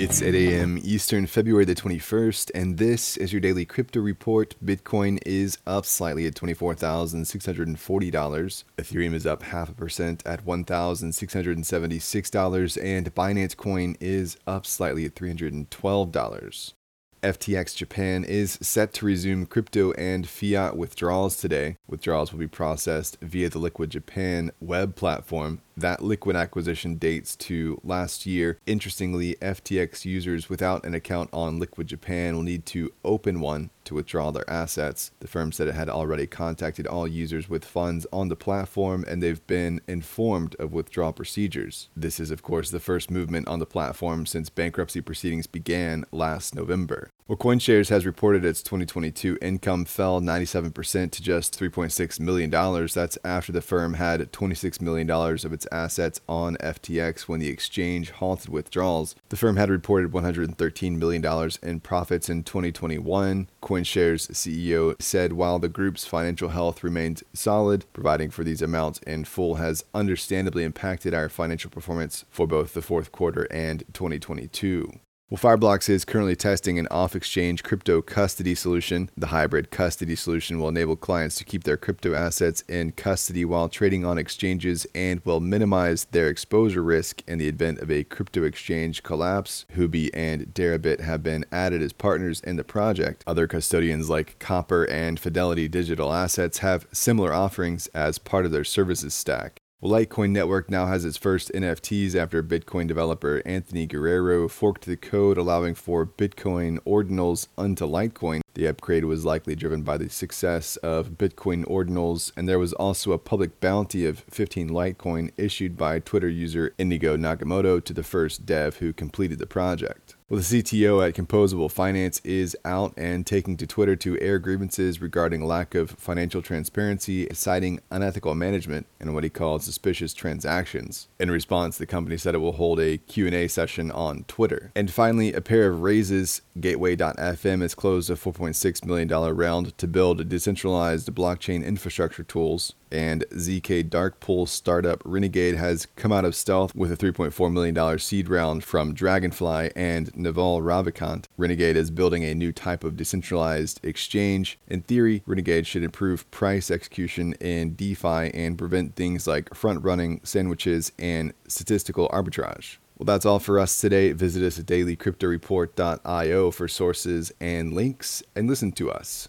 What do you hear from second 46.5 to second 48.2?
November. Well, CoinShares has